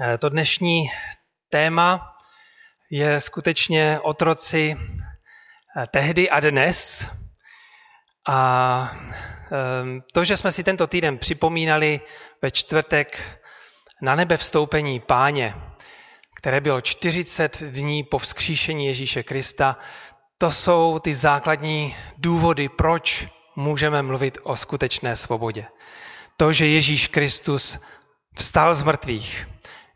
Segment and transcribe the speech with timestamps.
[0.00, 0.90] Eh, to dnešní
[1.50, 2.16] téma
[2.90, 7.06] je skutečně otroci eh, tehdy a dnes.
[8.28, 8.92] A
[9.52, 12.00] ehm, to, že jsme si tento týden připomínali
[12.42, 13.38] ve čtvrtek
[14.02, 15.54] na nebe vstoupení páně,
[16.36, 19.78] které bylo 40 dní po vzkříšení Ježíše Krista,
[20.38, 25.66] to jsou ty základní důvody, proč můžeme mluvit o skutečné svobodě.
[26.36, 27.78] To, že Ježíš Kristus
[28.34, 29.48] vstal z mrtvých,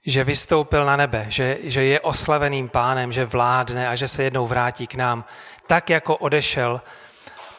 [0.06, 4.46] že vystoupil na nebe, že, že je oslaveným pánem, že vládne a že se jednou
[4.46, 5.24] vrátí k nám,
[5.66, 6.80] tak jako odešel,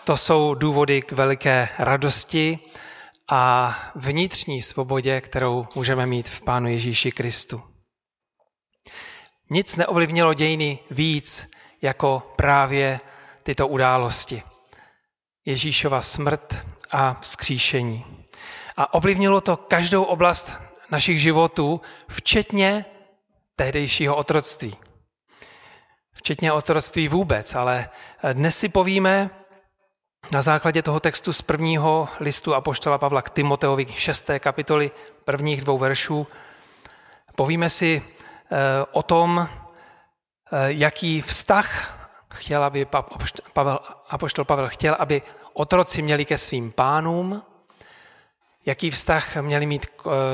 [0.03, 2.59] to jsou důvody k veliké radosti
[3.29, 7.61] a vnitřní svobodě, kterou můžeme mít v Pánu Ježíši Kristu.
[9.49, 12.99] Nic neovlivnilo dějiny víc jako právě
[13.43, 14.43] tyto události.
[15.45, 18.05] Ježíšova smrt a vzkříšení.
[18.77, 22.85] A ovlivnilo to každou oblast našich životů, včetně
[23.55, 24.75] tehdejšího otroctví.
[26.13, 27.89] Včetně otroctví vůbec, ale
[28.33, 29.29] dnes si povíme
[30.33, 34.29] na základě toho textu z prvního listu Apoštola Pavla k Timoteovi 6.
[34.39, 34.91] kapitoly
[35.23, 36.27] prvních dvou veršů,
[37.35, 38.57] povíme si eh,
[38.91, 41.93] o tom, eh, jaký vztah
[42.33, 42.85] chtěl, aby
[43.53, 45.21] Pavel, Apoštol Pavel chtěl, aby
[45.53, 47.43] otroci měli ke svým pánům,
[48.67, 49.85] jaký vztah měli mít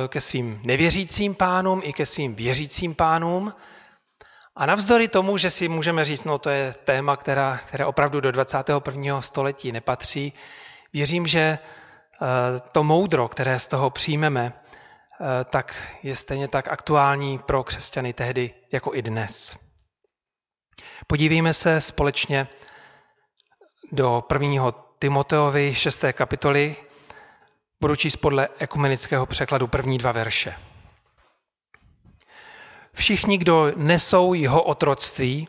[0.08, 3.54] ke svým nevěřícím pánům i ke svým věřícím pánům.
[4.56, 8.32] A navzdory tomu, že si můžeme říct, no to je téma, která, které opravdu do
[8.32, 9.22] 21.
[9.22, 10.34] století nepatří,
[10.94, 11.60] věřím, že e,
[12.72, 18.54] to moudro, které z toho přijmeme, e, tak je stejně tak aktuální pro křesťany tehdy
[18.72, 19.58] jako i dnes.
[21.08, 22.48] Podívejme se společně
[23.92, 26.06] do prvního Timoteovi 6.
[26.14, 26.76] kapitoly,
[27.84, 30.56] Budu číst podle ekumenického překladu první dva verše.
[32.94, 35.48] Všichni, kdo nesou jeho otroctví,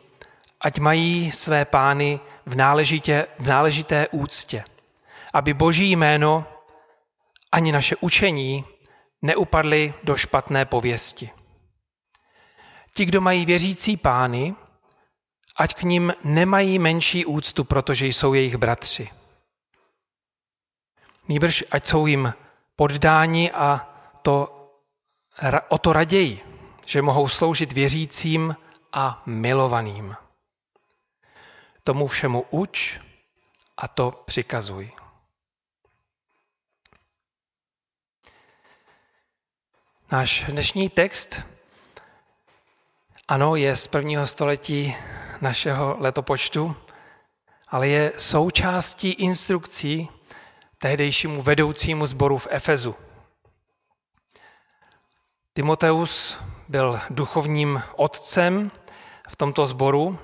[0.61, 4.63] ať mají své pány v, náležitě, v náležité úctě,
[5.33, 6.45] aby boží jméno
[7.51, 8.65] ani naše učení
[9.21, 11.29] neupadly do špatné pověsti.
[12.95, 14.55] Ti, kdo mají věřící pány,
[15.57, 19.09] ať k ním nemají menší úctu, protože jsou jejich bratři.
[21.27, 22.33] Nýbrž ať jsou jim
[22.75, 24.51] poddáni a to
[25.69, 26.41] o to raději,
[26.85, 28.55] že mohou sloužit věřícím
[28.93, 30.15] a milovaným.
[31.83, 32.99] Tomu všemu uč
[33.77, 34.91] a to přikazuj.
[40.11, 41.41] Náš dnešní text,
[43.27, 44.95] ano, je z prvního století
[45.41, 46.75] našeho letopočtu,
[47.67, 50.09] ale je součástí instrukcí,
[50.77, 52.95] tehdejšímu vedoucímu sboru v Efezu.
[55.53, 56.37] Timoteus
[56.67, 58.71] byl duchovním otcem
[59.29, 60.19] v tomto sboru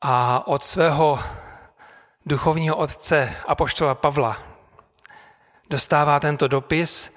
[0.00, 1.18] a od svého
[2.26, 4.38] duchovního otce Apoštola Pavla
[5.70, 7.16] dostává tento dopis,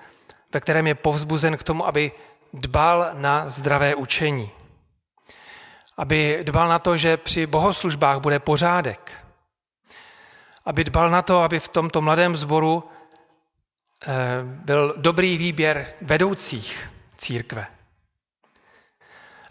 [0.54, 2.12] ve kterém je povzbuzen k tomu, aby
[2.54, 4.52] dbal na zdravé učení.
[5.98, 9.27] Aby dbal na to, že při bohoslužbách bude pořádek,
[10.68, 14.08] aby dbal na to, aby v tomto mladém sboru eh,
[14.44, 17.68] byl dobrý výběr vedoucích církve.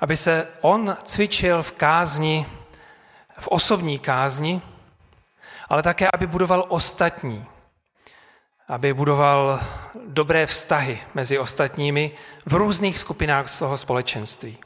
[0.01, 2.47] Aby se on cvičil v kázni,
[3.39, 4.63] v osobní kázni,
[5.69, 7.47] ale také, aby budoval ostatní.
[8.69, 9.61] Aby budoval
[10.07, 12.13] dobré vztahy mezi ostatními
[12.47, 14.59] v různých skupinách z toho společenství.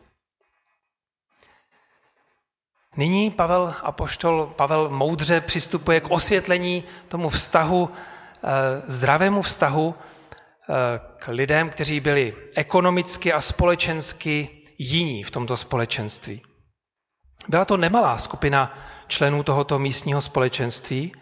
[2.97, 8.49] Nyní Pavel, apoštol Pavel moudře přistupuje k osvětlení tomu vztahu, eh,
[8.87, 10.75] zdravému vztahu eh,
[11.19, 16.43] k lidem, kteří byli ekonomicky a společensky jiní v tomto společenství.
[17.49, 21.13] Byla to nemalá skupina členů tohoto místního společenství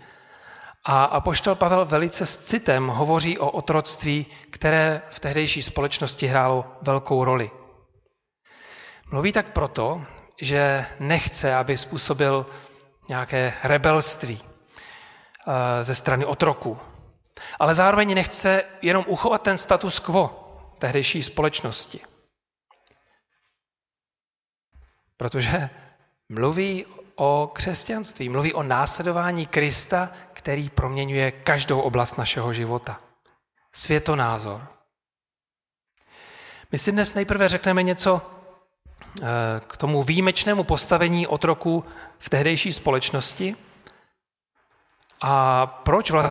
[0.85, 7.25] a apoštol Pavel velice s citem hovoří o otroctví, které v tehdejší společnosti hrálo velkou
[7.25, 7.50] roli.
[9.11, 10.03] Mluví tak proto,
[10.43, 12.46] že nechce, aby způsobil
[13.08, 16.79] nějaké rebelství eh, ze strany otroku.
[17.58, 20.44] Ale zároveň nechce jenom uchovat ten status quo
[20.79, 22.00] tehdejší společnosti.
[25.17, 25.70] Protože
[26.29, 26.87] mluví
[27.17, 33.00] o křesťanství, mluví o následování Krista, který proměňuje každou oblast našeho života.
[33.73, 34.69] Světonázor.
[36.73, 38.38] My si dnes nejprve řekneme něco
[39.67, 41.85] k tomu výjimečnému postavení otroků
[42.19, 43.56] v tehdejší společnosti
[45.21, 46.31] a proč vlastně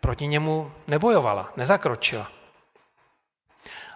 [0.00, 2.30] proti němu nebojovala, nezakročila.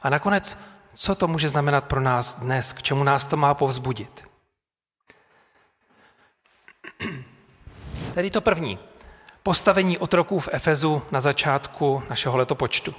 [0.02, 0.58] A nakonec,
[0.96, 2.72] Co to může znamenat pro nás dnes?
[2.72, 4.24] K čemu nás to má povzbudit?
[8.14, 8.78] Tedy to první.
[9.42, 12.94] Postavení otroků v Efezu na začátku našeho letopočtu.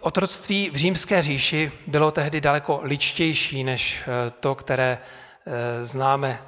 [0.00, 6.46] Otroctví v římské říši bylo tehdy daleko ličtější než eh, to, které eh, známe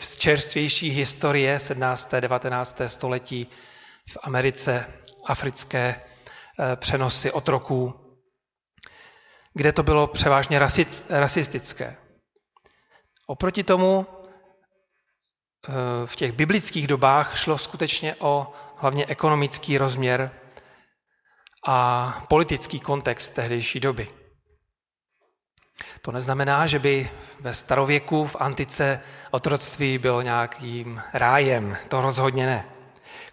[0.00, 2.14] z čerstvější historie 17.
[2.20, 2.80] 19.
[2.86, 3.46] století
[4.10, 4.86] v Americe,
[5.26, 6.00] africké
[6.60, 7.94] eh, přenosy otroků,
[9.54, 10.58] kde to bylo převážně
[11.10, 11.96] rasistické.
[13.26, 14.06] Oproti tomu
[16.06, 20.39] v těch biblických dobách šlo skutečně o hlavně ekonomický rozměr
[21.66, 24.08] a politický kontext tehdejší doby.
[26.02, 27.10] To neznamená, že by
[27.40, 31.76] ve starověku v antice otroctví bylo nějakým rájem.
[31.88, 32.64] To rozhodně ne.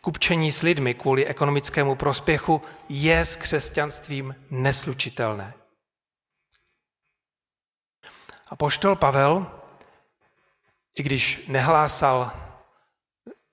[0.01, 5.53] Kupčení s lidmi kvůli ekonomickému prospěchu je s křesťanstvím neslučitelné.
[8.49, 9.51] A poštol Pavel,
[10.95, 12.31] i když nehlásal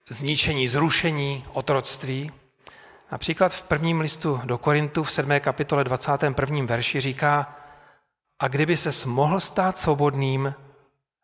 [0.09, 2.32] zničení, zrušení otroctví,
[3.15, 5.41] Například v prvním listu do Korintu v 7.
[5.41, 6.65] kapitole 21.
[6.65, 7.57] verši říká,
[8.39, 10.55] a kdyby se mohl stát svobodným,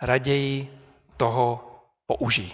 [0.02, 0.78] raději
[1.16, 1.70] toho
[2.06, 2.52] použij.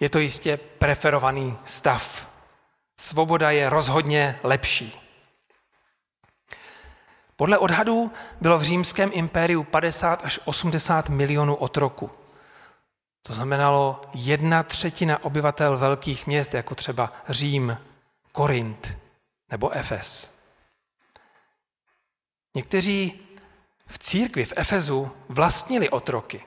[0.00, 2.28] Je to jistě preferovaný stav.
[3.00, 5.00] Svoboda je rozhodně lepší.
[7.36, 12.23] Podle odhadů bylo v římském impériu 50 až 80 milionů otroků.
[13.26, 17.78] To znamenalo jedna třetina obyvatel velkých měst, jako třeba Řím,
[18.32, 18.98] Korint
[19.50, 20.40] nebo Efes.
[22.54, 23.20] Někteří
[23.86, 26.44] v církvi v Efezu vlastnili otroky.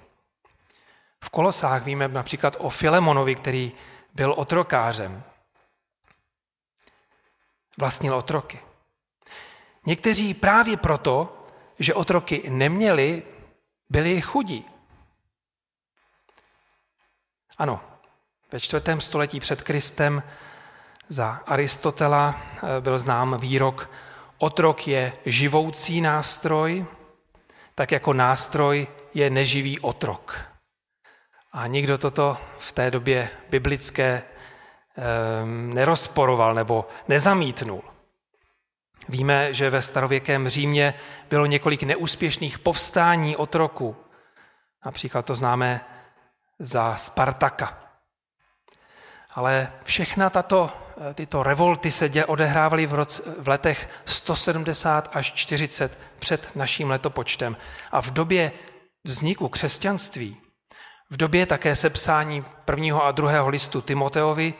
[1.24, 3.72] V Kolosách víme například o Filemonovi, který
[4.14, 5.24] byl otrokářem.
[7.78, 8.60] Vlastnil otroky.
[9.86, 11.46] Někteří právě proto,
[11.80, 13.24] že otroky neměli,
[13.90, 14.77] byli chudí.
[17.58, 17.80] Ano,
[18.52, 20.24] ve čtvrtém století před Kristem
[21.10, 23.90] za Aristotela eh, byl znám výrok
[24.38, 26.86] Otrok je živoucí nástroj,
[27.76, 30.40] tak jako nástroj je neživý otrok.
[31.52, 37.82] A nikdo toto v té době biblické um, nerozporoval nebo nezamítnul.
[39.10, 40.94] Víme, že ve starověkém Římě
[41.30, 43.96] bylo několik neúspěšných povstání otroku.
[44.86, 45.86] Například to známe
[46.60, 47.78] za Spartaka.
[49.36, 50.72] Ale všechna tato,
[51.14, 57.58] tyto revolty se odehrávaly v, roce, v letech 170 až 40 před naším letopočtem.
[57.92, 58.52] A v době
[59.04, 60.38] vzniku křesťanství,
[61.10, 64.54] v době také sepsání prvního a druhého listu Timoteovi,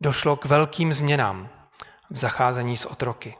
[0.00, 1.48] došlo k velkým změnám
[2.10, 3.36] v zacházení s otroky.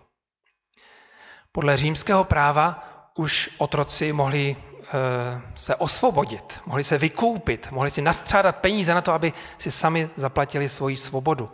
[1.52, 4.75] Podle římského práva už otroci mohli Eh,
[5.54, 10.68] se osvobodit, mohli se vykoupit, mohli si nastřádat peníze na to, aby si sami zaplatili
[10.68, 11.50] svoji svobodu.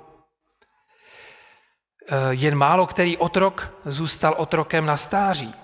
[2.08, 5.54] Eh, jen málo který otrok zůstal otrokem na stáří.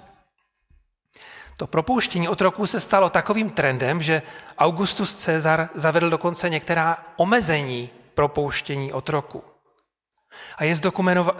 [1.56, 4.22] To propouštění otroků se stalo takovým trendem, že
[4.58, 9.44] Augustus Cezar zavedl dokonce některá omezení propouštění otroku.
[10.56, 10.74] A je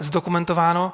[0.01, 0.93] zdokumentováno,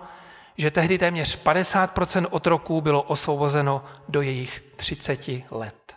[0.57, 1.99] že tehdy téměř 50
[2.31, 5.95] otroků bylo osvobozeno do jejich 30 let.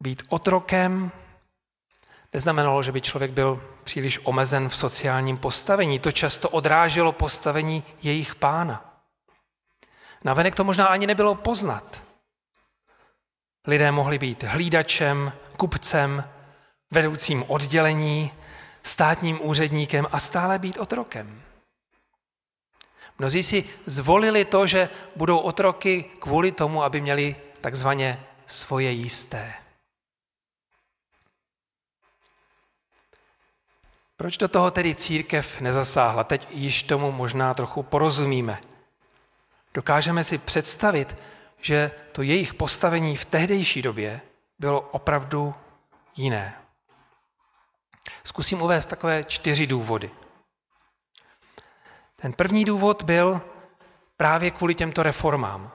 [0.00, 1.12] Být otrokem
[2.32, 5.98] neznamenalo, že by člověk byl příliš omezen v sociálním postavení.
[5.98, 8.92] To často odráželo postavení jejich pána.
[10.24, 12.02] Navenek to možná ani nebylo poznat.
[13.66, 16.24] Lidé mohli být hlídačem, kupcem,
[16.90, 18.32] vedoucím oddělení,
[18.82, 21.42] státním úředníkem a stále být otrokem.
[23.18, 29.54] Mnozí si zvolili to, že budou otroky kvůli tomu, aby měli takzvaně svoje jisté.
[34.16, 36.24] Proč do toho tedy církev nezasáhla?
[36.24, 38.60] Teď již tomu možná trochu porozumíme.
[39.74, 41.16] Dokážeme si představit,
[41.60, 44.20] že to jejich postavení v tehdejší době
[44.58, 45.54] bylo opravdu
[46.16, 46.61] jiné.
[48.24, 50.10] Zkusím uvést takové čtyři důvody.
[52.16, 53.40] Ten první důvod byl
[54.16, 55.72] právě kvůli těmto reformám.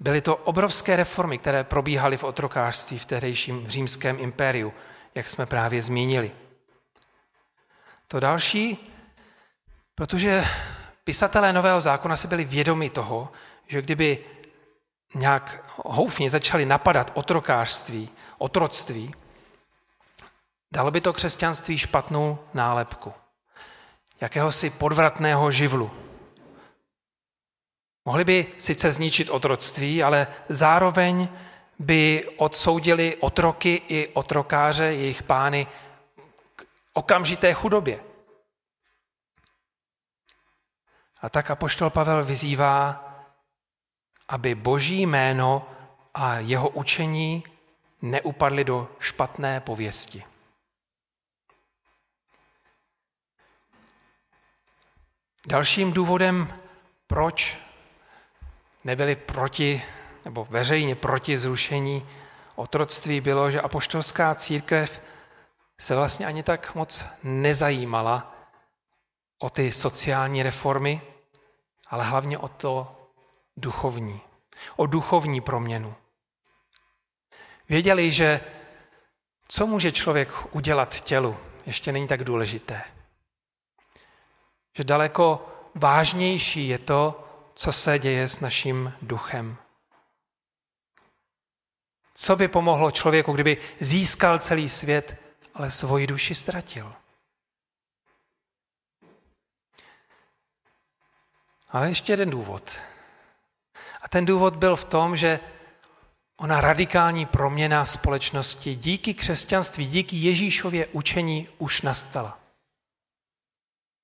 [0.00, 4.72] Byly to obrovské reformy, které probíhaly v otrokářství v tehdejším římském impériu,
[5.14, 6.30] jak jsme právě zmínili.
[8.08, 8.92] To další,
[9.94, 10.44] protože
[11.04, 13.32] pisatelé Nového zákona si byli vědomi toho,
[13.66, 14.24] že kdyby
[15.14, 19.14] nějak houfně začali napadat otrokářství, otroctví,
[20.72, 23.12] Dalo by to křesťanství špatnou nálepku.
[24.20, 25.90] jakéhosi podvratného živlu.
[28.04, 31.28] Mohli by sice zničit otroctví, ale zároveň
[31.78, 35.66] by odsoudili otroky i otrokáře, jejich pány,
[36.56, 38.04] k okamžité chudobě.
[41.20, 43.04] A tak apoštol Pavel vyzývá,
[44.28, 45.68] aby boží jméno
[46.14, 47.44] a jeho učení
[48.02, 50.29] neupadly do špatné pověsti.
[55.46, 56.60] Dalším důvodem,
[57.06, 57.58] proč
[58.84, 59.82] nebyli proti
[60.24, 62.08] nebo veřejně proti zrušení
[62.54, 65.02] otroctví, bylo, že apoštolská církev
[65.80, 68.34] se vlastně ani tak moc nezajímala
[69.38, 71.00] o ty sociální reformy,
[71.88, 72.90] ale hlavně o to
[73.56, 74.20] duchovní,
[74.76, 75.94] o duchovní proměnu.
[77.68, 78.40] Věděli, že
[79.48, 82.82] co může člověk udělat tělu, ještě není tak důležité.
[84.76, 85.40] Že daleko
[85.74, 89.56] vážnější je to, co se děje s naším duchem.
[92.14, 95.16] Co by pomohlo člověku, kdyby získal celý svět,
[95.54, 96.94] ale svoji duši ztratil?
[101.68, 102.70] Ale ještě jeden důvod.
[104.02, 105.40] A ten důvod byl v tom, že
[106.36, 112.38] ona radikální proměna společnosti díky křesťanství, díky Ježíšově učení už nastala.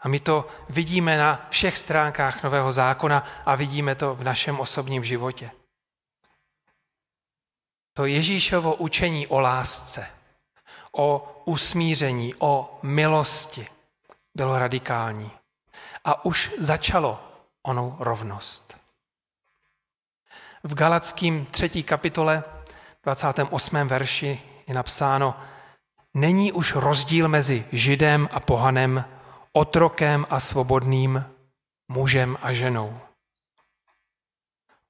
[0.06, 5.04] A my to vidíme na všech stránkách Nového zákona a vidíme to v našem osobním
[5.04, 5.50] životě.
[7.92, 10.10] To Ježíšovo učení o lásce,
[10.92, 13.68] o usmíření, o milosti
[14.34, 15.30] bylo radikální.
[16.04, 17.18] A už začalo
[17.62, 18.76] onou rovnost.
[20.62, 22.44] V Galackým třetí kapitole
[23.04, 23.76] 28.
[23.88, 25.40] verši je napsáno,
[26.14, 29.15] není už rozdíl mezi Židem a pohanem,
[29.56, 31.24] otrokem a svobodným,
[31.88, 33.00] mužem a ženou.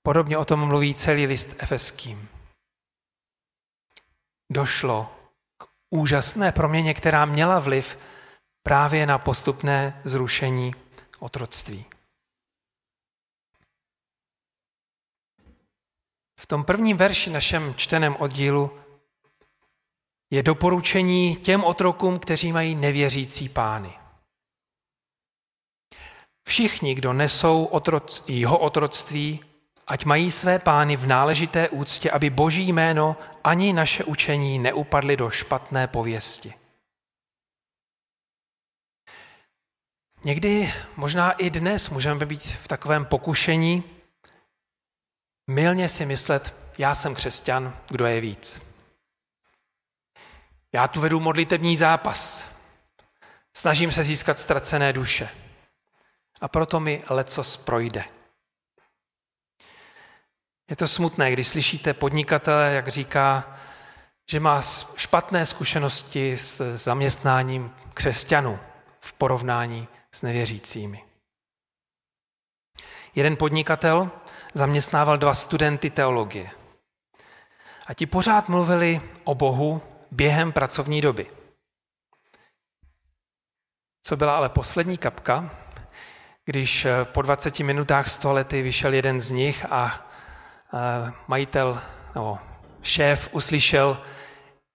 [0.02, 2.28] Podobně o tom mluví celý list efeským.
[4.52, 5.16] Došlo
[5.58, 7.98] k úžasné proměně, která měla vliv
[8.62, 10.74] právě na postupné zrušení
[11.18, 11.86] otroctví.
[16.40, 18.78] V tom prvním verši našem čteném oddílu
[20.30, 24.05] je doporučení těm otrokům, kteří mají nevěřící pány.
[26.46, 29.44] Všichni, kdo nesou otroc, jeho otroctví,
[29.86, 35.30] ať mají své pány v náležité úctě, aby boží jméno ani naše učení neupadly do
[35.30, 36.54] špatné pověsti.
[40.24, 43.84] Někdy, možná i dnes, můžeme být v takovém pokušení
[45.50, 48.76] milně si myslet, já jsem křesťan, kdo je víc.
[50.72, 52.52] Já tu vedu modlitební zápas.
[53.56, 55.45] Snažím se získat ztracené duše.
[56.40, 58.04] A proto mi lecos projde.
[60.70, 63.56] Je to smutné, když slyšíte podnikatele, jak říká,
[64.30, 64.62] že má
[64.96, 68.58] špatné zkušenosti s zaměstnáním křesťanů
[69.00, 71.04] v porovnání s nevěřícími.
[73.14, 74.10] Jeden podnikatel
[74.54, 76.50] zaměstnával dva studenty teologie.
[77.86, 81.30] A ti pořád mluvili o Bohu během pracovní doby.
[84.02, 85.50] Co byla ale poslední kapka,
[86.46, 90.08] když eh, po 20 minutách 100 lety vyšel jeden z nich a
[90.74, 91.82] eh, majitel
[92.14, 92.38] nebo
[92.82, 94.02] šéf uslyšel,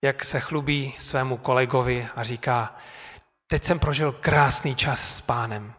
[0.03, 2.75] jak se chlubí svému kolegovi a říká,
[3.47, 5.73] teď jsem prožil krásný čas s pánem.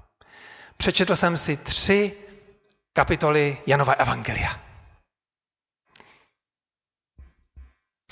[0.77, 2.17] Přečetl jsem si tři
[2.93, 4.61] kapitoly Janova Evangelia.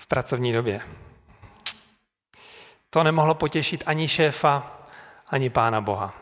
[0.01, 0.81] V pracovní době.
[2.91, 4.79] To nemohlo potěšit ani šéfa,
[5.27, 6.20] ani pána Boha.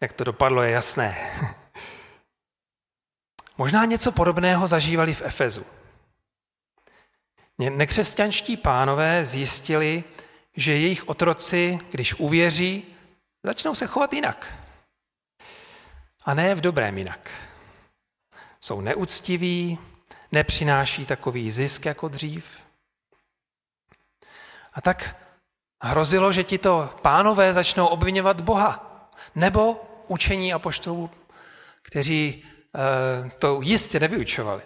[0.00, 1.16] Jak to dopadlo, je jasné.
[3.58, 5.66] Možná něco podobného zažívali v Efezu.
[7.58, 10.04] Nekřesťanští pánové zjistili,
[10.56, 12.96] že jejich otroci, když uvěří,
[13.42, 14.54] začnou se chovat jinak.
[16.24, 17.30] A ne v dobrém jinak.
[18.60, 19.78] Jsou neúctiví,
[20.32, 22.44] nepřináší takový zisk jako dřív.
[24.72, 25.16] A tak
[25.82, 28.84] hrozilo, že tito pánové začnou obvinovat Boha.
[29.34, 31.10] Nebo učení apoštolů,
[31.82, 34.62] kteří eh, to jistě nevyučovali.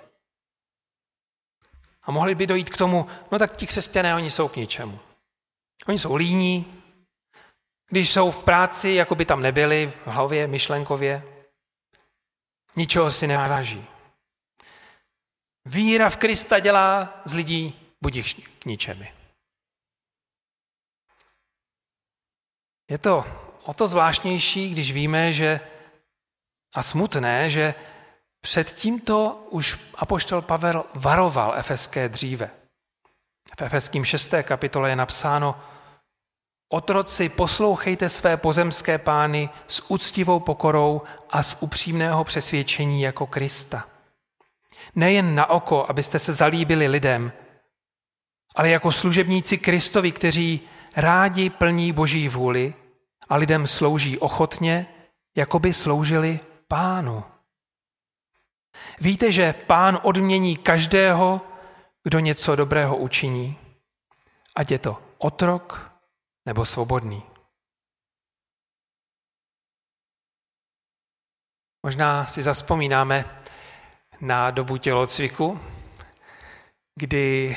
[2.03, 4.99] A mohli by dojít k tomu, no tak ti křesťané, oni jsou k ničemu.
[5.87, 6.83] Oni jsou líní,
[7.89, 11.23] když jsou v práci, jako by tam nebyli, v hlavě, myšlenkově,
[12.77, 13.87] ničeho si neváží.
[15.65, 19.15] Víra v Krista dělá z lidí budíš k ničemi.
[22.91, 23.25] Je to
[23.65, 25.61] o to zvláštnější, když víme, že
[26.75, 27.75] a smutné, že
[28.41, 32.51] před tímto už apoštol Pavel varoval efeské dříve.
[33.59, 34.35] V efeským 6.
[34.43, 35.61] kapitole je napsáno
[36.69, 43.89] Otroci, poslouchejte své pozemské pány s úctivou pokorou a z upřímného přesvědčení jako Krista.
[44.95, 47.33] Nejen na oko, abyste se zalíbili lidem,
[48.57, 50.61] ale jako služebníci Kristovi, kteří
[50.97, 52.75] rádi plní Boží vůli
[53.29, 54.87] a lidem slouží ochotně,
[55.37, 57.25] jako by sloužili pánu.
[59.01, 61.41] Víte, že pán odmění každého,
[62.05, 63.59] kdo něco dobrého učiní,
[64.57, 65.93] ať je to otrok
[66.47, 67.23] nebo svobodný.
[71.83, 73.43] Možná si zaspomínáme
[74.21, 75.61] na dobu tělocviku,
[76.95, 77.57] kdy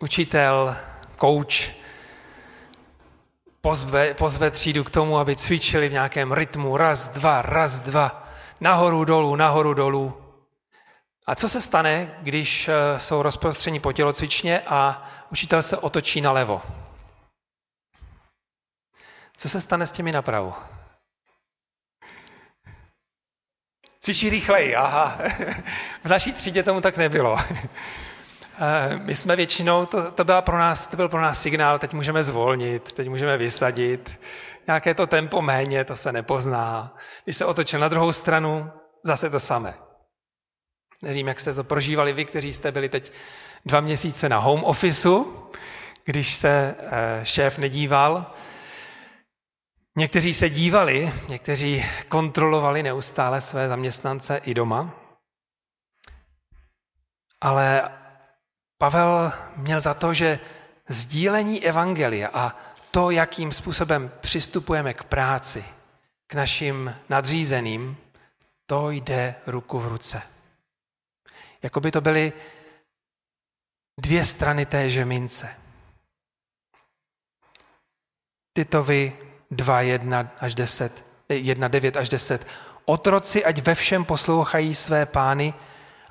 [0.00, 0.76] učitel,
[1.16, 1.81] kouč
[3.62, 8.28] pozve, pozve třídu k tomu, aby cvičili v nějakém rytmu raz, dva, raz, dva,
[8.60, 10.22] nahoru, dolů, nahoru, dolů.
[11.26, 16.62] A co se stane, když eh, jsou rozprostření po tělocvičně a učitel se otočí nalevo?
[19.36, 20.54] Co se stane s těmi napravo?
[24.00, 25.18] Cvičí rychleji, aha.
[26.04, 27.36] V naší třídě tomu tak nebylo.
[28.64, 31.92] Eh, my jsme většinou, to, to, byla pro nás, to byl pro nás signál, teď
[31.92, 34.20] můžeme zvolnit, teď můžeme vysadit.
[34.66, 36.96] Nějaké to tempo méně, to se nepozná.
[37.24, 38.70] Když se otočil na druhou stranu,
[39.04, 39.74] zase to samé.
[41.02, 43.12] Nevím, jak jste to prožívali vy, kteří jste byli teď
[43.66, 45.50] dva měsíce na home officeu,
[46.04, 48.34] když se eh, šéf nedíval.
[49.96, 54.94] Někteří se dívali, někteří kontrolovali neustále své zaměstnance i doma.
[57.40, 57.90] Ale
[58.82, 60.38] Pavel měl za to, že
[60.88, 62.56] sdílení evangelia a
[62.90, 65.64] to, jakým způsobem přistupujeme k práci,
[66.26, 67.96] k našim nadřízeným,
[68.66, 70.22] to jde ruku v ruce.
[71.62, 72.32] Jako by to byly
[74.00, 75.56] dvě strany téže mince.
[78.52, 79.18] Titovi
[79.50, 82.46] 2, 1 až 10, 1, 9 až 10.
[82.84, 85.54] Otroci, ať ve všem poslouchají své pány,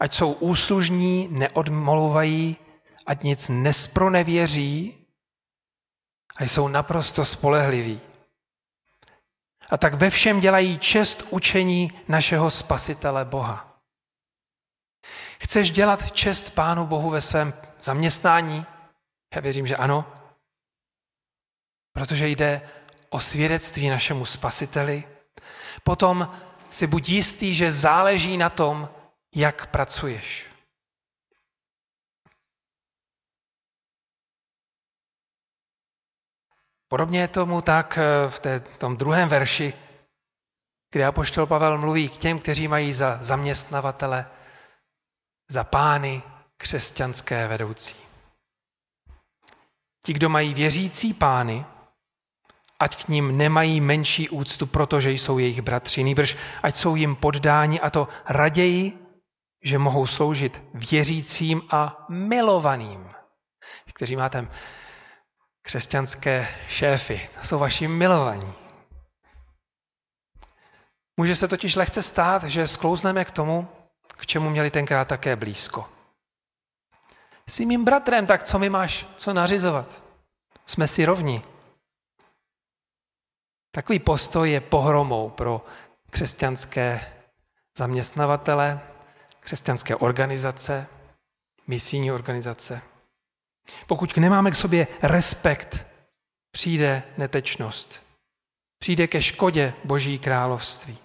[0.01, 2.57] ať jsou úslužní, neodmoluvají,
[3.05, 5.07] ať nic nespronevěří
[6.37, 8.01] a jsou naprosto spolehliví.
[9.69, 13.77] A tak ve všem dělají čest učení našeho Spasitele Boha.
[15.39, 18.65] Chceš dělat čest Pánu Bohu ve svém zaměstnání?
[19.35, 20.13] Já věřím, že ano.
[21.93, 22.69] Protože jde
[23.09, 25.03] o svědectví našemu Spasiteli.
[25.83, 26.29] Potom
[26.69, 28.89] si buď jistý, že záleží na tom,
[29.35, 30.51] jak pracuješ.
[36.87, 39.73] Podobně je tomu tak eh, v té, tom druhém verši,
[40.91, 44.25] kde apoštol Pavel mluví k těm, kteří mají za zaměstnavatele,
[45.49, 46.23] za pány
[46.57, 47.95] křesťanské vedoucí.
[50.05, 51.65] Ti, kdo mají věřící pány,
[52.79, 57.79] ať k ním nemají menší úctu, protože jsou jejich bratři, nýbrž ať jsou jim poddáni
[57.79, 59.00] a to raději,
[59.61, 63.09] že mohou sloužit věřícím a milovaným,
[63.93, 64.47] kteří máte
[65.61, 67.29] křesťanské šéfy.
[67.39, 68.53] To jsou vaši milovaní.
[71.17, 73.67] Může se totiž lehce stát, že sklouzneme k tomu,
[74.07, 75.89] k čemu měli tenkrát také blízko.
[77.49, 80.03] Jsi mým bratrem, tak co mi máš co nařizovat?
[80.65, 81.41] Jsme si rovni.
[83.71, 85.63] Takový postoj je pohromou pro
[86.09, 87.13] křesťanské
[87.77, 88.81] zaměstnavatele,
[89.41, 90.87] křesťanské organizace,
[91.67, 92.81] misijní organizace.
[93.87, 95.85] Pokud nemáme k sobě respekt,
[96.51, 98.01] přijde netečnost.
[98.79, 100.97] Přijde ke škodě Boží království.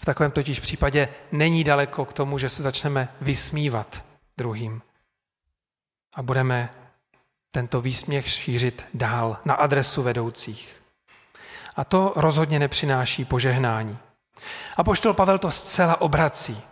[0.00, 4.04] V takovém totiž případě není daleko k tomu, že se začneme vysmívat
[4.38, 4.82] druhým.
[6.14, 6.74] A budeme
[7.50, 10.82] tento výsměch šířit dál na adresu vedoucích.
[11.76, 13.98] A to rozhodně nepřináší požehnání.
[14.76, 16.62] A poštol Pavel to zcela obrací.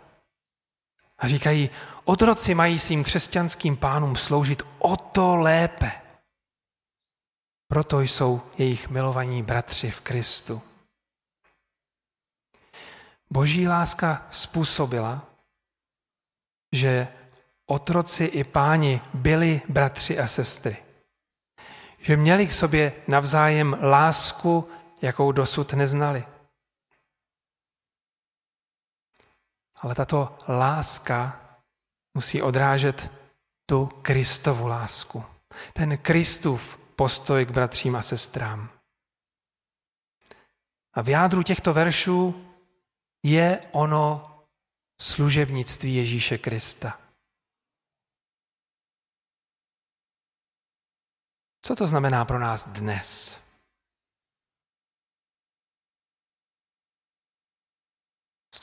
[1.17, 1.69] A říkají,
[2.03, 5.91] otroci mají svým křesťanským pánům sloužit o to lépe.
[7.67, 10.61] Proto jsou jejich milovaní bratři v Kristu.
[13.29, 15.25] Boží láska způsobila,
[16.71, 17.07] že
[17.65, 20.77] otroci i páni byli bratři a sestry.
[21.99, 24.69] Že měli k sobě navzájem lásku,
[25.01, 26.25] jakou dosud neznali.
[29.83, 31.43] Ale tato láska
[32.13, 33.11] musí odrážet
[33.65, 35.25] tu Kristovu lásku.
[35.73, 38.69] Ten Kristův postoj k bratřím a sestrám.
[40.93, 42.49] A v jádru těchto veršů
[43.23, 44.29] je ono
[45.01, 46.99] služebnictví Ježíše Krista.
[51.61, 53.42] Co to znamená pro nás dnes?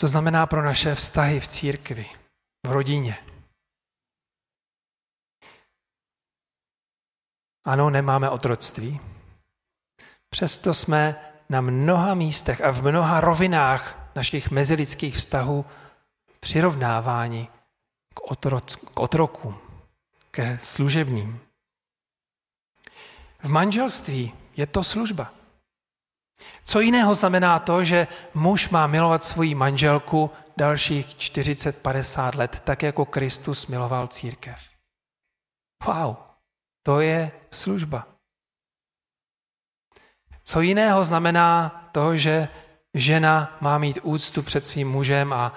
[0.00, 2.10] To znamená pro naše vztahy v církvi,
[2.66, 3.18] v rodině?
[7.64, 9.00] Ano, nemáme otroctví.
[10.30, 15.64] Přesto jsme na mnoha místech a v mnoha rovinách našich mezilidských vztahů
[16.40, 17.48] přirovnáváni
[18.14, 19.58] k, otroc, k otrokům,
[20.30, 21.40] ke služebním.
[23.42, 25.39] V manželství je to služba.
[26.64, 33.04] Co jiného znamená to, že muž má milovat svoji manželku dalších 40-50 let, tak jako
[33.04, 34.60] Kristus miloval církev.
[35.86, 36.16] Wow,
[36.82, 38.06] to je služba.
[40.44, 42.48] Co jiného znamená to, že
[42.94, 45.52] žena má mít úctu před svým mužem a,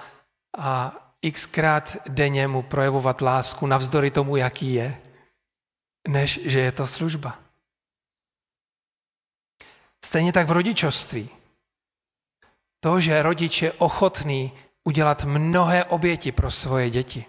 [0.58, 0.92] a
[1.32, 5.02] xkrát denně mu projevovat lásku navzdory tomu, jaký je,
[6.08, 7.43] než že je to služba.
[10.04, 11.30] Stejně tak v rodičovství.
[12.80, 14.52] To, že rodič je ochotný
[14.84, 17.24] udělat mnohé oběti pro svoje děti.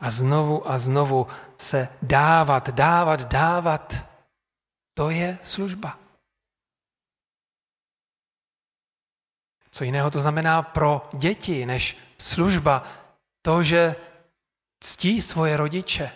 [0.00, 1.26] A znovu a znovu
[1.58, 3.94] se dávat, dávat, dávat,
[4.94, 5.98] to je služba.
[9.70, 12.82] Co jiného to znamená pro děti než služba?
[13.42, 13.96] To, že
[14.80, 16.10] ctí svoje rodiče.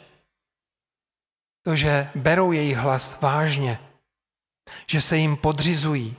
[1.62, 3.91] To, že berou jejich hlas vážně
[4.86, 6.16] že se jim podřizují.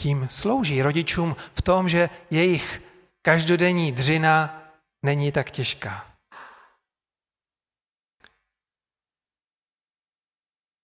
[0.00, 2.82] Tím slouží rodičům v tom, že jejich
[3.22, 4.62] každodenní dřina
[5.02, 6.06] není tak těžká.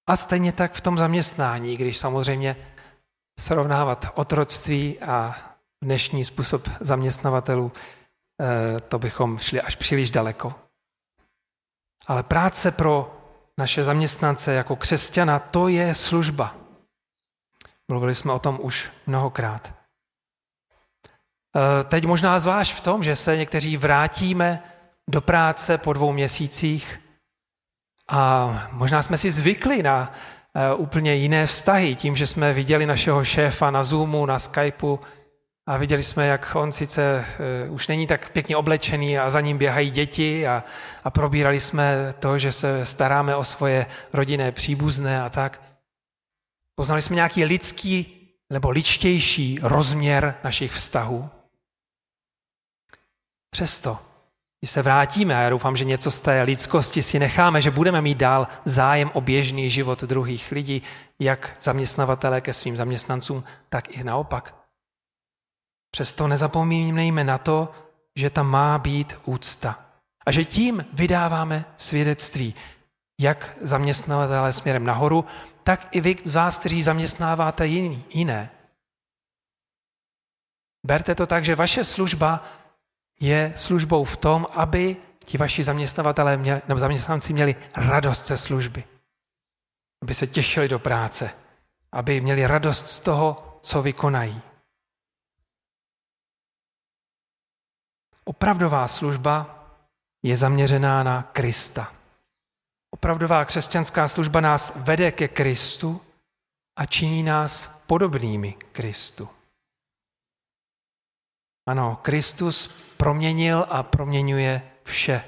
[0.07, 2.57] A stejně tak v tom zaměstnání, když samozřejmě
[3.41, 5.35] srovnávat otroctví a
[5.85, 7.73] dnešní způsob zaměstnavatelů,
[8.41, 10.55] eh, to bychom šli až příliš daleko.
[12.07, 13.14] Ale práce pro
[13.59, 16.55] naše zaměstnance jako křesťana, to je služba.
[17.89, 19.73] Mluvili jsme o tom už mnohokrát.
[21.57, 24.63] E, teď možná zvlášť v tom, že se někteří vrátíme
[25.11, 27.01] do práce po dvou měsících
[28.09, 30.13] a možná jsme si zvykli na
[30.55, 34.99] e, úplně jiné vztahy, tím, že jsme viděli našeho šéfa na Zoomu, na Skypeu,
[35.67, 37.27] a viděli jsme, jak on sice
[37.67, 40.65] uh, už není tak pěkně oblečený a za ním běhají děti a,
[41.05, 45.63] a probírali jsme to, že se staráme o svoje rodinné příbuzné a tak.
[46.75, 51.31] Poznali jsme nějaký lidský nebo ličtější rozměr našich vztahů.
[53.51, 53.99] Přesto,
[54.61, 58.01] když se vrátíme, a já doufám, že něco z té lidskosti si necháme, že budeme
[58.01, 60.83] mít dál zájem o běžný život druhých lidí,
[61.19, 64.64] jak zaměstnavatelé ke svým zaměstnancům, tak i naopak.
[65.95, 67.73] Přesto nezapomínejme na to,
[68.17, 69.79] že tam má být úcta.
[70.27, 72.55] A že tím vydáváme svědectví,
[73.21, 75.25] jak zaměstnavatele směrem nahoru,
[75.63, 78.51] tak i vy z vás, kteří zaměstnáváte jiný, jiné.
[80.87, 82.45] Berte to tak, že vaše služba
[83.21, 88.85] je službou v tom, aby ti vaši zaměstnavatelé měli, nebo zaměstnanci měli radost ze služby.
[90.03, 91.31] Aby se těšili do práce.
[91.93, 94.43] Aby měli radost z toho, co vykonají.
[98.25, 99.65] Opravdová služba
[100.23, 101.93] je zaměřená na Krista.
[102.91, 106.01] Opravdová křesťanská služba nás vede ke Kristu
[106.77, 109.29] a činí nás podobnými Kristu.
[111.69, 115.25] Ano, Kristus proměnil a proměňuje vše.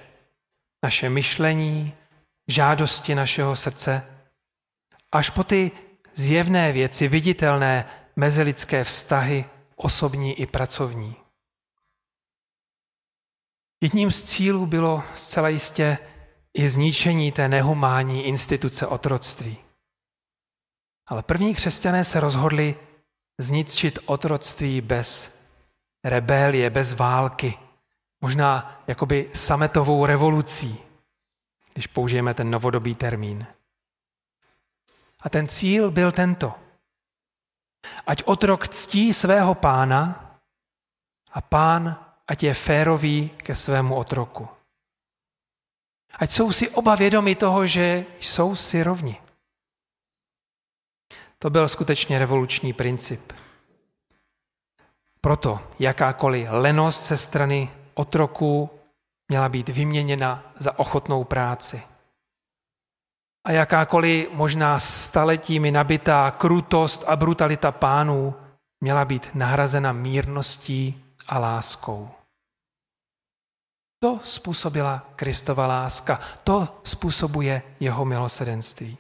[0.84, 1.94] Naše myšlení,
[2.48, 4.18] žádosti našeho srdce,
[5.12, 5.70] až po ty
[6.14, 7.84] zjevné věci, viditelné
[8.16, 9.44] mezilidské vztahy,
[9.76, 11.25] osobní i pracovní.
[13.86, 15.98] Jedním z cílů bylo zcela jistě
[16.54, 19.58] i zničení té nehumánní instituce otroctví.
[21.06, 22.78] Ale první křesťané se rozhodli
[23.38, 25.40] zničit otroctví bez
[26.04, 27.58] rebelie, bez války.
[28.20, 30.78] Možná jakoby sametovou revolucí,
[31.72, 33.46] když použijeme ten novodobý termín.
[35.22, 36.54] A ten cíl byl tento.
[38.06, 40.30] Ať otrok ctí svého pána
[41.32, 44.48] a pán ať je férový ke svému otroku.
[46.18, 49.20] Ať jsou si oba vědomi toho, že jsou si rovni.
[51.38, 53.32] To byl skutečně revoluční princip.
[55.20, 58.70] Proto jakákoliv lenost ze strany otroků
[59.28, 61.82] měla být vyměněna za ochotnou práci.
[63.46, 68.34] a jakákoliv možná staletími nabitá krutost a brutalita pánů
[68.80, 72.15] měla být nahrazena mírností a láskou.
[73.98, 78.98] To způsobila Kristova láska, to způsobuje jeho milosedenství.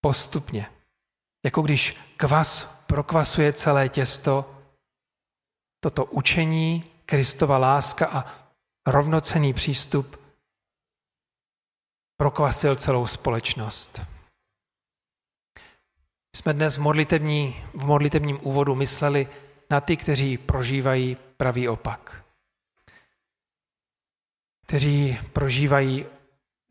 [0.00, 0.70] Postupně,
[1.44, 4.62] jako když kvas prokvasuje celé těsto,
[5.80, 8.24] toto učení, Kristova láska a
[8.86, 10.20] rovnocený přístup
[12.16, 14.00] prokvasil celou společnost.
[16.36, 19.28] Jsme dnes v, modlitební, v modlitebním úvodu mysleli
[19.70, 22.24] na ty, kteří prožívají pravý opak.
[24.66, 26.06] Kteří prožívají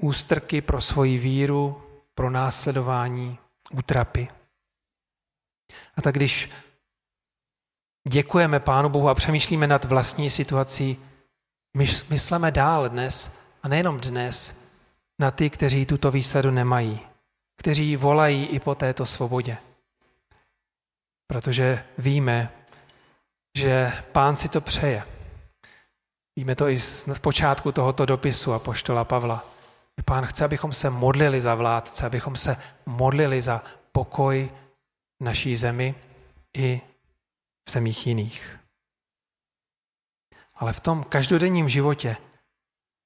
[0.01, 1.83] ústrky pro svoji víru,
[2.15, 3.39] pro následování,
[3.73, 4.27] útrapy.
[5.97, 6.51] A tak když
[8.07, 11.05] děkujeme Pánu Bohu a přemýšlíme nad vlastní situací,
[12.09, 14.67] myslíme dál dnes, a nejenom dnes,
[15.19, 16.99] na ty, kteří tuto výsadu nemají,
[17.57, 19.57] kteří volají i po této svobodě.
[21.27, 22.56] Protože víme,
[23.57, 25.03] že pán si to přeje.
[26.37, 29.45] Víme to i z počátku tohoto dopisu a poštola Pavla.
[29.97, 34.51] Že pán chce, abychom se modlili za vládce, abychom se modlili za pokoj
[35.21, 35.95] naší zemi
[36.57, 36.81] i
[37.69, 38.59] v zemích jiných.
[40.55, 42.17] Ale v tom každodenním životě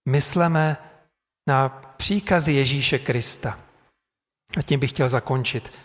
[0.10, 0.78] myslíme
[1.48, 3.60] na příkazy Ježíše Krista.
[4.58, 5.78] A tím bych chtěl zakončit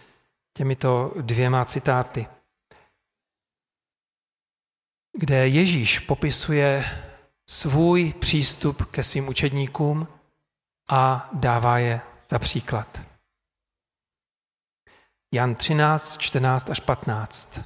[0.56, 2.26] těmito dvěma citáty
[5.18, 6.84] kde Ježíš popisuje
[7.48, 10.08] svůj přístup ke svým učedníkům
[10.90, 12.00] a dává je
[12.30, 13.00] za příklad.
[15.34, 17.60] Jan 13, 14 až 15.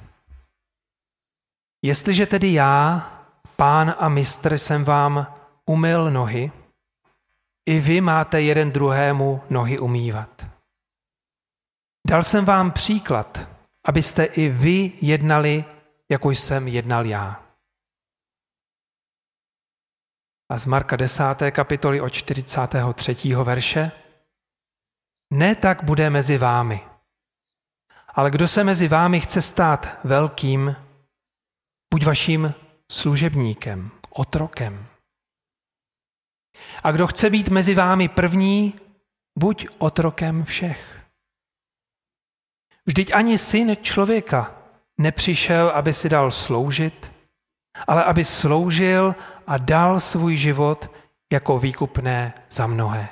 [1.81, 3.11] Jestliže tedy já,
[3.55, 5.33] pán a mistr, jsem vám
[5.65, 6.51] umyl nohy,
[7.65, 10.45] i vy máte jeden druhému nohy umývat.
[12.07, 13.49] Dal jsem vám příklad,
[13.85, 15.65] abyste i vy jednali
[16.11, 17.47] jako jsem jednal já.
[20.49, 21.23] A z Marka 10.
[21.51, 23.35] kapitoly od 43.
[23.43, 23.91] verše.
[25.33, 26.87] Ne tak bude mezi vámi.
[28.07, 30.75] Ale kdo se mezi vámi chce stát velkým,
[31.93, 32.53] buď vaším
[32.91, 34.87] služebníkem, otrokem.
[36.83, 38.79] A kdo chce být mezi vámi první,
[39.39, 41.01] buď otrokem všech.
[42.85, 44.60] Vždyť ani syn člověka
[44.97, 47.11] nepřišel, aby si dal sloužit,
[47.87, 49.15] ale aby sloužil
[49.47, 50.89] a dal svůj život
[51.33, 53.09] jako výkupné za mnohé.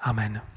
[0.00, 0.51] Amen.